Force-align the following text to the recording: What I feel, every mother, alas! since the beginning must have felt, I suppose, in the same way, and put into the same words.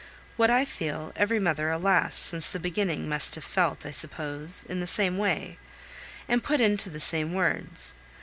What 0.35 0.49
I 0.49 0.65
feel, 0.65 1.13
every 1.15 1.37
mother, 1.37 1.69
alas! 1.69 2.15
since 2.15 2.49
the 2.51 2.59
beginning 2.59 3.07
must 3.07 3.35
have 3.35 3.43
felt, 3.43 3.85
I 3.85 3.91
suppose, 3.91 4.63
in 4.63 4.79
the 4.79 4.87
same 4.87 5.19
way, 5.19 5.59
and 6.27 6.41
put 6.43 6.59
into 6.59 6.89
the 6.89 6.99
same 6.99 7.33
words. 7.35 7.93